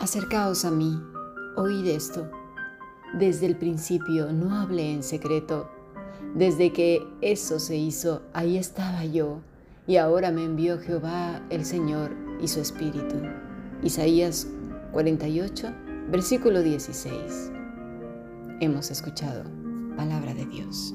[0.00, 1.02] Acercaos a mí,
[1.56, 2.30] oíd esto.
[3.14, 5.68] Desde el principio no hablé en secreto.
[6.36, 9.40] Desde que eso se hizo, ahí estaba yo,
[9.88, 13.16] y ahora me envió Jehová el Señor y su Espíritu.
[13.82, 14.46] Isaías
[14.92, 15.68] 48,
[16.12, 17.50] versículo 16.
[18.60, 19.42] Hemos escuchado
[19.96, 20.94] palabra de Dios.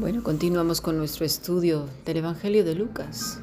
[0.00, 3.40] Bueno, continuamos con nuestro estudio del Evangelio de Lucas.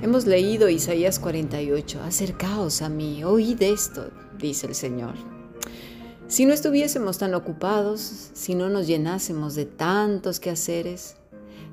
[0.00, 2.02] Hemos leído Isaías 48.
[2.04, 5.14] Acercaos a mí, oíd esto, dice el Señor.
[6.28, 11.16] Si no estuviésemos tan ocupados, si no nos llenásemos de tantos quehaceres,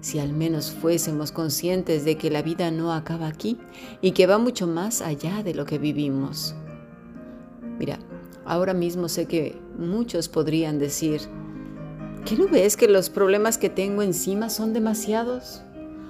[0.02, 3.60] si al menos fuésemos conscientes de que la vida no acaba aquí
[4.02, 6.56] y que va mucho más allá de lo que vivimos.
[7.78, 8.00] Mira,
[8.44, 11.22] ahora mismo sé que muchos podrían decir,
[12.26, 15.62] ¿qué no ves que los problemas que tengo encima son demasiados?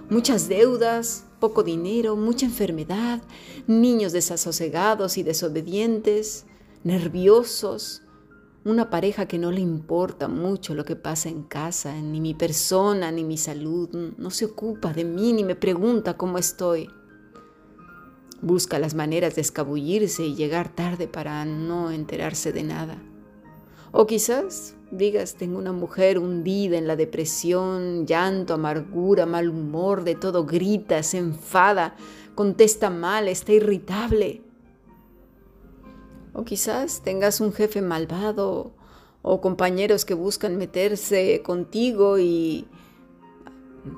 [0.09, 3.21] Muchas deudas, poco dinero, mucha enfermedad,
[3.65, 6.45] niños desasosegados y desobedientes,
[6.83, 8.03] nerviosos,
[8.63, 13.11] una pareja que no le importa mucho lo que pasa en casa, ni mi persona,
[13.11, 16.89] ni mi salud, no se ocupa de mí, ni me pregunta cómo estoy.
[18.41, 23.01] Busca las maneras de escabullirse y llegar tarde para no enterarse de nada.
[23.95, 30.15] O quizás digas, tengo una mujer hundida en la depresión, llanto, amargura, mal humor, de
[30.15, 31.95] todo grita, se enfada,
[32.33, 34.41] contesta mal, está irritable.
[36.33, 38.73] O quizás tengas un jefe malvado
[39.21, 42.65] o compañeros que buscan meterse contigo y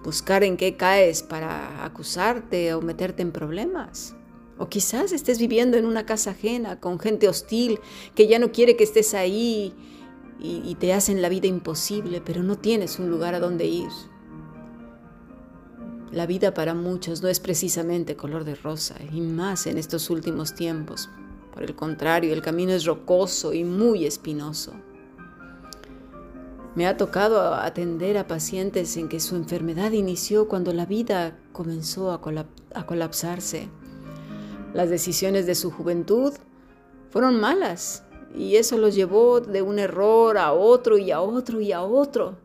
[0.03, 4.13] buscar en qué caes para acusarte o meterte en problemas.
[4.57, 7.79] O quizás estés viviendo en una casa ajena con gente hostil
[8.15, 9.73] que ya no quiere que estés ahí
[10.39, 13.89] y, te hacen la vida imposible, pero no tienes un lugar a donde ir.
[16.11, 20.53] La vida para muchos no es precisamente color de rosa, y más en estos últimos
[20.53, 21.09] tiempos.
[21.53, 24.73] Por el contrario, el camino es rocoso y muy espinoso.
[26.75, 32.11] Me ha tocado atender a pacientes en que su enfermedad inició cuando la vida comenzó
[32.11, 32.21] a,
[32.85, 33.69] colapsarse.
[34.75, 36.33] Las decisiones de su juventud
[37.09, 38.03] fueron malas
[38.35, 42.37] y eso los llevó de un error a otro y a otro y a otro.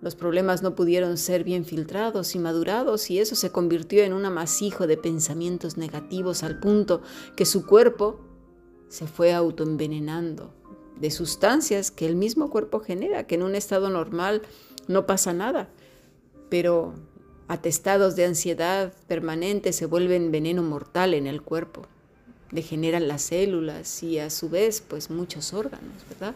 [0.00, 4.24] Los problemas no pudieron ser bien filtrados y madurados y eso se convirtió en un
[4.24, 7.00] amasijo de pensamientos negativos al punto
[7.36, 8.18] que su cuerpo
[8.88, 10.52] se fue autoenvenenando
[10.98, 14.42] de sustancias que el mismo cuerpo genera, que en un estado normal
[14.88, 15.70] no pasa nada,
[16.50, 16.94] pero
[17.48, 21.86] atestados de ansiedad permanente se vuelven veneno mortal en el cuerpo,
[22.50, 26.34] degeneran las células y a su vez pues muchos órganos, ¿verdad?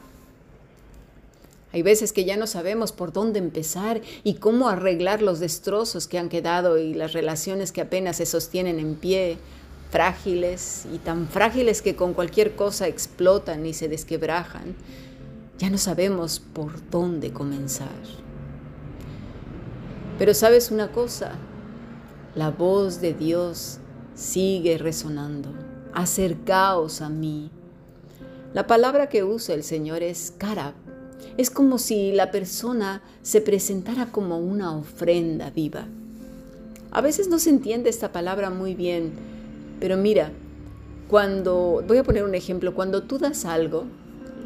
[1.72, 6.19] Hay veces que ya no sabemos por dónde empezar y cómo arreglar los destrozos que
[6.19, 9.37] han quedado y las relaciones que apenas se sostienen en pie
[9.91, 14.75] frágiles y tan frágiles que con cualquier cosa explotan y se desquebrajan,
[15.59, 18.25] ya no sabemos por dónde comenzar.
[20.19, 21.32] Pero sabes una cosa,
[22.34, 23.78] la voz de Dios
[24.15, 25.51] sigue resonando.
[25.92, 27.51] Acercaos a mí.
[28.54, 30.74] La palabra que usa el Señor es cara.
[31.36, 35.86] Es como si la persona se presentara como una ofrenda viva.
[36.91, 39.13] A veces no se entiende esta palabra muy bien,
[39.80, 40.30] pero mira,
[41.09, 43.84] cuando, voy a poner un ejemplo, cuando tú das algo,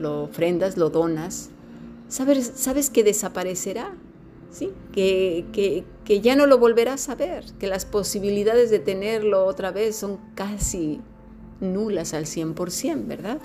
[0.01, 1.51] lo ofrendas, lo donas,
[2.09, 3.95] sabes, sabes que desaparecerá,
[4.93, 9.71] Que, que, que ya no lo volverás a ver, que las posibilidades de tenerlo otra
[9.71, 11.01] vez son casi
[11.61, 13.39] nulas al 100%, ¿verdad?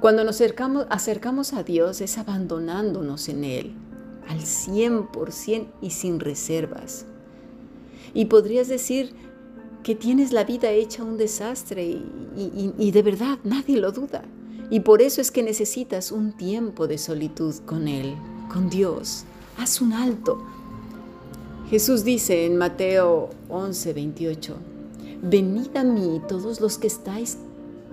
[0.00, 3.74] Cuando nos acercamos, acercamos a Dios es abandonándonos en Él,
[4.28, 7.04] al 100% y sin reservas.
[8.14, 9.14] Y podrías decir,
[9.82, 14.22] que tienes la vida hecha un desastre y, y, de verdad nadie lo duda.
[14.70, 18.14] Y por eso es que necesitas un tiempo de solitud con Él,
[18.52, 19.24] con Dios.
[19.60, 20.38] Haz un alto.
[21.68, 24.56] Jesús dice en Mateo 11, 28,
[25.20, 27.36] Venid a mí todos los que estáis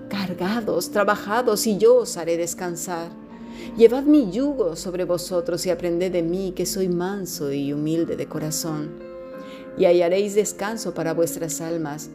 [0.07, 3.09] cargados, trabajados, y yo os haré descansar.
[3.75, 8.27] Llevad mi yugo sobre vosotros y aprended de mí, que soy manso y humilde de
[8.27, 8.91] corazón,
[9.77, 12.09] y hallaréis descanso para vuestras almas,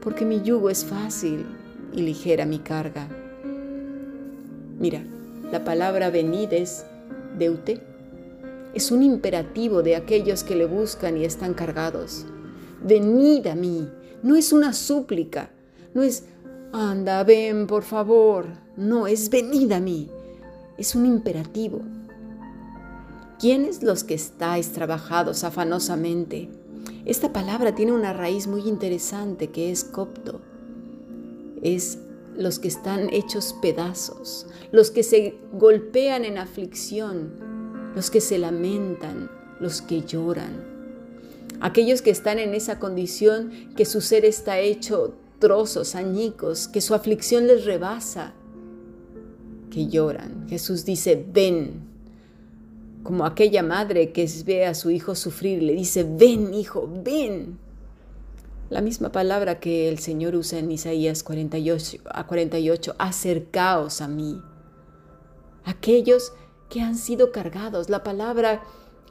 [0.00, 1.46] porque mi yugo es fácil
[1.92, 3.08] y ligera mi carga.
[4.78, 5.02] Mira,
[5.50, 6.84] la palabra venid es
[7.36, 7.87] deute.
[8.78, 12.26] Es un imperativo de aquellos que le buscan y están cargados.
[12.80, 13.88] Venid a mí.
[14.22, 15.50] No es una súplica.
[15.94, 16.26] No es,
[16.72, 18.46] anda, ven, por favor.
[18.76, 20.12] No, es venid a mí
[20.76, 21.80] es un imperativo.
[23.40, 26.48] ¿Quiénes los que estáis trabajados afanosamente?
[27.04, 30.40] Esta palabra tiene una raíz muy interesante que es copto.
[31.62, 31.98] Es
[32.36, 37.57] los que están hechos pedazos, los que se golpean en aflicción,
[37.98, 39.28] los que se lamentan,
[39.58, 40.64] los que lloran.
[41.60, 46.94] Aquellos que están en esa condición que su ser está hecho trozos, añicos, que su
[46.94, 48.34] aflicción les rebasa,
[49.72, 50.46] que lloran.
[50.48, 51.88] Jesús dice, ven,
[53.02, 57.58] como aquella madre que ve a su hijo sufrir, le dice, ven hijo, ven.
[58.70, 64.40] La misma palabra que el Señor usa en Isaías 48, a 48, acercaos a mí.
[65.64, 66.32] Aquellos
[66.68, 68.62] que han sido cargados, la palabra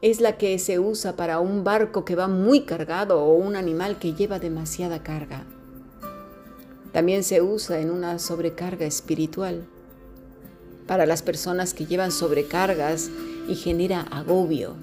[0.02, 3.98] es la que se usa para un barco que va muy cargado o un animal
[3.98, 5.46] que lleva demasiada carga.
[6.92, 9.66] También se usa en una sobrecarga espiritual
[10.86, 13.10] para las personas que llevan sobrecargas
[13.48, 14.76] y genera agobio.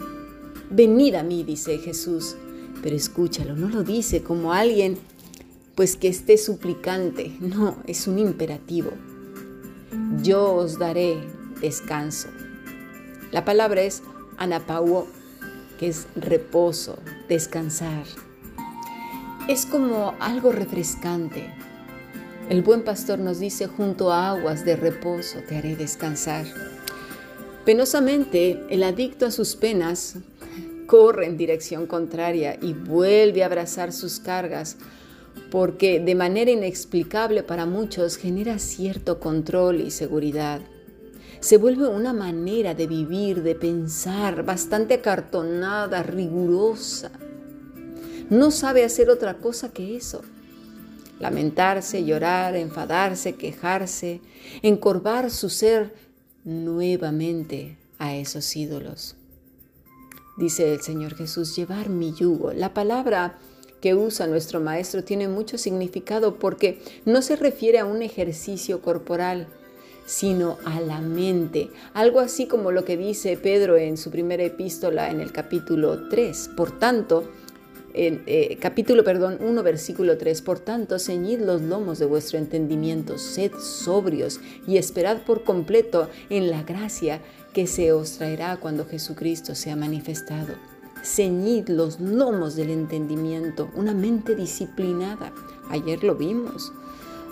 [0.71, 2.37] Venid a mí, dice Jesús,
[2.83, 4.99] pero escúchalo, no lo dice como alguien
[5.75, 8.91] pues que esté suplicante, no, es un imperativo.
[10.23, 11.19] Yo os daré
[11.61, 12.29] descanso.
[13.35, 14.01] La palabra es
[14.37, 15.09] anapauo,
[15.81, 18.05] que es reposo, descansar.
[19.49, 21.53] Es como algo refrescante,
[22.49, 26.47] el buen pastor nos dice, junto a aguas de reposo te haré descansar.
[27.65, 30.15] Penosamente, el adicto a sus penas
[30.87, 34.77] corre en dirección contraria y vuelve a abrazar sus cargas
[35.51, 40.61] porque de manera inexplicable para muchos genera cierto control y seguridad.
[41.45, 47.11] Se vuelve una manera de vivir, de pensar, bastante acartonada, rigurosa.
[48.31, 50.23] No sabe hacer otra cosa que eso
[51.21, 54.23] lamentarse, llorar, enfadarse, quejarse,
[54.63, 55.95] encorvar su ser
[56.45, 59.15] nuevamente a esos ídolos.
[60.39, 62.55] Dice el Señor Jesús, llevar mi yugo.
[62.55, 63.39] La palabra
[63.83, 69.47] que usa nuestro Maestro tiene mucho significado porque no se refiere a un ejercicio corporal,
[70.07, 71.71] sino a la mente.
[71.95, 76.51] Algo así como lo que dice Pedro en su primera epístola en el capítulo 3.
[76.57, 77.31] Por tanto,
[77.97, 80.43] eh, capítulo perdón, 1, versículo 3.
[80.43, 86.51] Por tanto, ceñid los lomos de vuestro entendimiento, sed sobrios y esperad por completo en
[86.51, 87.21] la gracia
[87.53, 90.55] que se os traerá cuando Jesucristo sea manifestado.
[91.05, 95.33] Ceñid los lomos del entendimiento, una mente disciplinada.
[95.71, 96.73] Ayer lo vimos.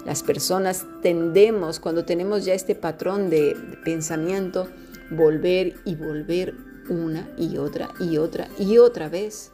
[0.05, 4.69] Las personas tendemos, cuando tenemos ya este patrón de pensamiento,
[5.11, 6.55] volver y volver
[6.89, 9.53] una y otra y otra y otra vez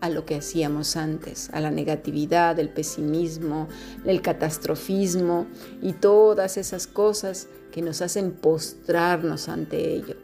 [0.00, 3.68] a lo que hacíamos antes, a la negatividad, el pesimismo,
[4.04, 5.46] el catastrofismo
[5.82, 10.14] y todas esas cosas que nos hacen postrarnos ante ello.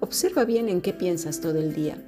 [0.00, 2.00] Observa bien en qué piensas todo el día.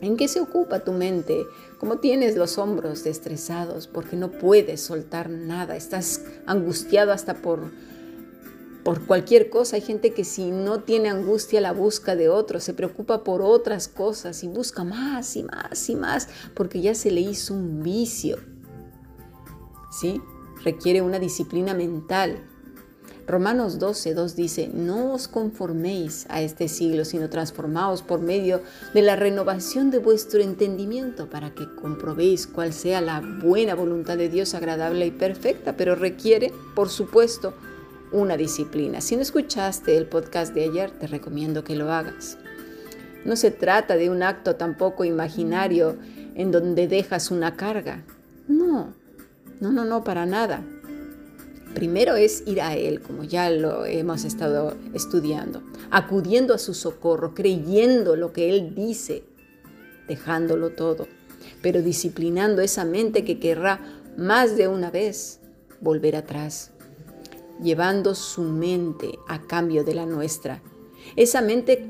[0.00, 1.46] ¿En qué se ocupa tu mente?
[1.78, 5.76] ¿Cómo tienes los hombros estresados porque no puedes soltar nada?
[5.76, 7.70] Estás angustiado hasta por
[8.82, 9.76] por cualquier cosa.
[9.76, 13.88] Hay gente que si no tiene angustia la busca de otro, se preocupa por otras
[13.88, 18.38] cosas y busca más y más y más porque ya se le hizo un vicio.
[19.90, 20.20] ¿Sí?
[20.64, 22.49] Requiere una disciplina mental.
[23.30, 28.60] Romanos 12, 2 dice, no os conforméis a este siglo, sino transformaos por medio
[28.92, 34.28] de la renovación de vuestro entendimiento para que comprobéis cuál sea la buena voluntad de
[34.28, 37.54] Dios agradable y perfecta, pero requiere, por supuesto,
[38.10, 39.00] una disciplina.
[39.00, 42.36] Si no escuchaste el podcast de ayer, te recomiendo que lo hagas.
[43.24, 45.96] No se trata de un acto tampoco imaginario
[46.34, 48.02] en donde dejas una carga.
[48.48, 48.92] No,
[49.60, 50.64] no, no, no, para nada.
[51.74, 57.34] Primero es ir a Él, como ya lo hemos estado estudiando, acudiendo a su socorro,
[57.34, 59.24] creyendo lo que Él dice,
[60.08, 61.06] dejándolo todo.
[61.62, 63.80] pero disciplinando esa mente que querrá
[64.16, 65.40] más de una vez
[65.80, 66.70] volver atrás,
[67.62, 70.62] llevando su mente a cambio de la nuestra.
[71.16, 71.86] Esa mente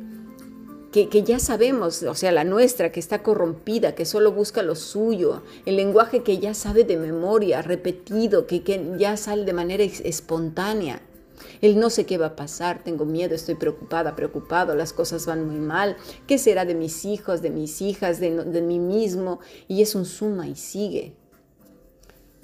[0.93, 5.43] que, ya sabemos, o sea, la nuestra, que está corrompida, que solo busca lo suyo,
[5.65, 8.63] el lenguaje que ya sabe de memoria, repetido, que,
[8.99, 11.01] ya sale de manera espontánea.
[11.61, 15.47] El no sé qué va a pasar, tengo miedo, estoy preocupada, preocupado, las cosas van
[15.47, 19.41] muy mal, ¿qué será de mis hijos, de mis hijas, de, de mí mismo?
[19.69, 21.15] Y es un suma y sigue.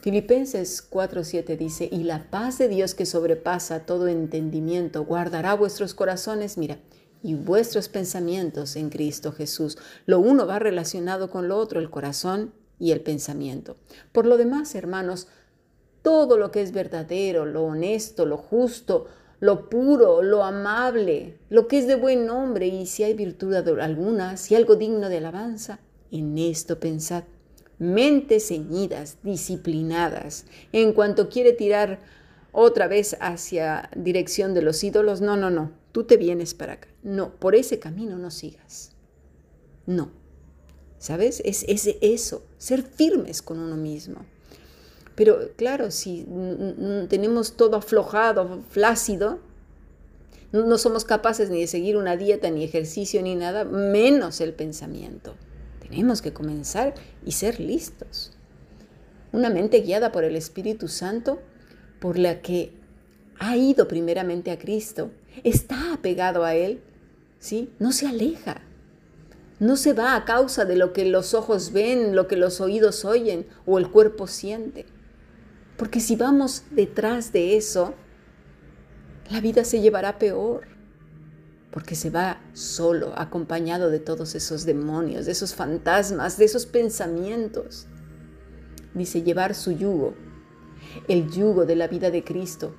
[0.00, 6.58] Filipenses 4:7 dice, y la paz de Dios que sobrepasa todo entendimiento guardará vuestros corazones,
[6.58, 6.78] mira,
[7.22, 9.78] y vuestros pensamientos en Cristo Jesús.
[10.06, 13.76] Lo uno va relacionado con lo otro, el corazón y el pensamiento.
[14.12, 15.28] Por lo demás, hermanos,
[16.02, 19.06] todo lo que es verdadero, lo honesto, lo justo,
[19.40, 24.36] lo puro, lo amable, lo que es de buen nombre y si hay virtud alguna,
[24.36, 25.80] si algo digno de alabanza,
[26.10, 27.24] en esto pensad.
[27.78, 30.46] Mentes ceñidas, disciplinadas.
[30.72, 32.00] En cuanto quiere tirar
[32.52, 36.88] otra vez hacia dirección de los ídolos, no, no, no, tú te vienes para acá.
[37.02, 38.90] No, por ese camino no sigas.
[39.86, 40.10] No.
[40.98, 41.40] ¿Sabes?
[41.42, 41.64] Es,
[42.02, 44.26] eso, ser firmes con uno mismo.
[45.14, 46.26] Pero claro, si
[47.08, 49.38] tenemos todo aflojado, flácido,
[50.52, 55.34] no somos capaces ni de seguir una dieta, ni ejercicio, ni nada, menos el pensamiento.
[55.80, 56.92] Tenemos que comenzar
[57.24, 58.32] y ser listos.
[59.32, 61.40] Una mente guiada por el Espíritu Santo,
[62.00, 62.74] por la que
[63.38, 65.10] ha ido primeramente a Cristo,
[65.44, 66.80] está apegado a Él,
[67.38, 67.70] ¿sí?
[67.78, 68.62] No se aleja.
[69.58, 73.04] No se va a causa de lo que los ojos ven, lo que los oídos
[73.04, 74.84] oyen o el cuerpo siente.
[75.76, 77.94] Porque si vamos detrás de eso,
[79.30, 80.66] la vida se llevará peor.
[81.70, 87.86] Porque se va solo, acompañado de todos esos demonios, de esos fantasmas, de esos pensamientos.
[88.94, 90.14] Dice llevar su yugo,
[91.08, 92.74] el yugo de la vida de Cristo,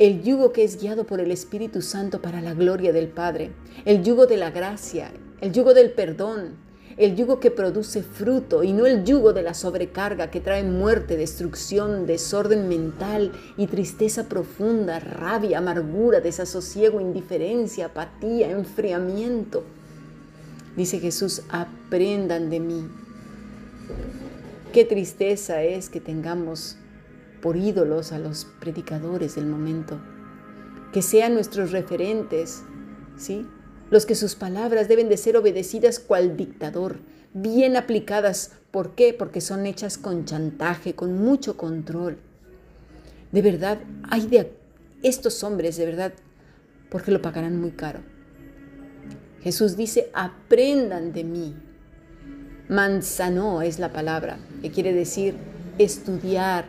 [0.00, 3.50] el yugo que es guiado por el Espíritu Santo para la gloria del Padre,
[3.84, 6.56] el yugo de la gracia, el yugo del perdón,
[6.96, 11.18] el yugo que produce fruto y no el yugo de la sobrecarga que trae muerte,
[11.18, 19.64] destrucción, desorden mental y tristeza profunda, rabia, amargura, desasosiego, indiferencia, apatía, enfriamiento.
[20.78, 22.88] Dice Jesús, aprendan de mí.
[24.72, 26.78] Qué tristeza es que tengamos
[27.40, 29.98] por ídolos a los predicadores del momento,
[30.92, 32.62] que sean nuestros referentes,
[33.16, 33.46] ¿sí?
[33.90, 36.98] Los que sus palabras deben de ser obedecidas cual dictador,
[37.32, 38.52] bien aplicadas.
[38.70, 39.14] ¿Por qué?
[39.14, 42.18] Porque son hechas con chantaje, con mucho control.
[43.32, 43.78] De verdad,
[44.08, 44.52] hay de
[45.02, 46.12] estos hombres, de verdad,
[46.88, 48.00] porque lo pagarán muy caro.
[49.42, 51.56] Jesús dice, aprendan de mí.
[52.68, 55.34] Manzano es la palabra, que quiere decir
[55.78, 56.68] estudiar,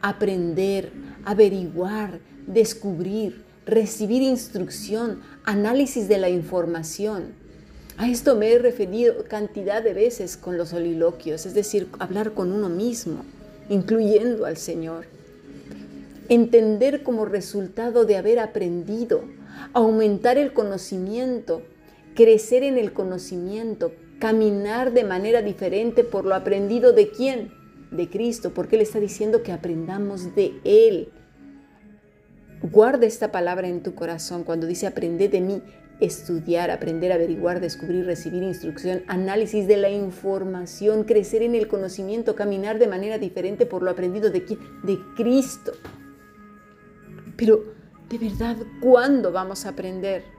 [0.00, 0.90] aprender,
[1.24, 7.34] averiguar, descubrir, recibir instrucción, análisis de la información.
[7.98, 12.52] A esto me he referido cantidad de veces con los soliloquios, es decir, hablar con
[12.52, 13.24] uno mismo,
[13.68, 15.06] incluyendo al Señor.
[16.28, 19.24] Entender como resultado de haber aprendido,
[19.72, 21.62] aumentar el conocimiento,
[22.14, 27.57] crecer en el conocimiento, caminar de manera diferente por lo aprendido de quién?
[27.90, 31.10] De Cristo, porque Él está diciendo que aprendamos de Él.
[32.62, 35.62] Guarda esta palabra en tu corazón cuando dice aprende de mí,
[36.00, 42.78] estudiar, aprender, averiguar, descubrir, recibir instrucción, análisis de la información, crecer en el conocimiento, caminar
[42.78, 44.40] de manera diferente por lo aprendido de?
[44.82, 45.72] De Cristo.
[47.36, 47.64] Pero,
[48.08, 50.37] de verdad, ¿cuándo vamos a aprender?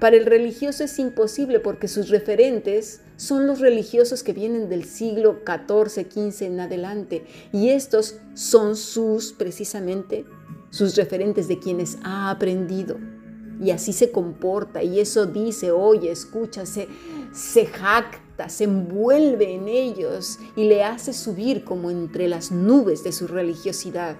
[0.00, 5.40] Para el religioso es imposible porque sus referentes son los religiosos que vienen del siglo
[5.46, 7.24] XIV, XV en adelante.
[7.50, 10.26] Y estos son sus, precisamente,
[10.68, 12.98] sus referentes de quienes ha aprendido.
[13.58, 16.88] Y así se comporta y eso dice, oye, escucha, se,
[17.32, 23.12] se jacta, se envuelve en ellos y le hace subir como entre las nubes de
[23.12, 24.16] su religiosidad.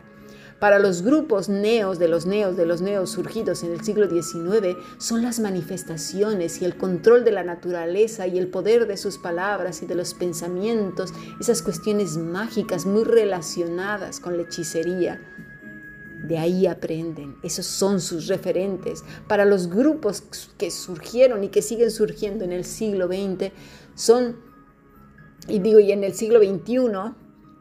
[0.59, 4.77] Para los grupos neos de los neos de los neos surgidos en el siglo XIX
[4.97, 9.83] son las manifestaciones y el control de la naturaleza y el poder de sus palabras
[9.83, 15.21] y de los pensamientos, esas cuestiones mágicas muy relacionadas con la hechicería.
[16.27, 19.05] De ahí aprenden, esos son sus referentes.
[19.29, 20.23] Para los grupos
[20.57, 23.53] que surgieron y que siguen surgiendo en el siglo XX,
[23.95, 24.37] son,
[25.47, 27.15] y digo, y en el siglo XXI,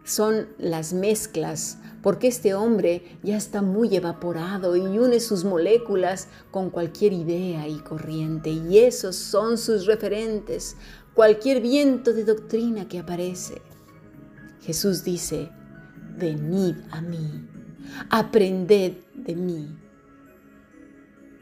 [0.06, 6.70] son las mezclas porque este hombre ya está muy evaporado y une sus moléculas con
[6.70, 10.78] cualquier idea y corriente, y esos son sus referentes.
[11.16, 13.60] cualquier viento de doctrina que aparece.
[14.62, 15.50] Jesús dice,
[16.16, 17.50] venid a mí,
[18.12, 19.76] aprended de mí.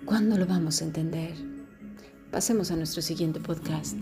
[0.06, 1.34] ¿Cuándo lo vamos a entender?
[2.32, 3.98] Pasemos a nuestro siguiente podcast.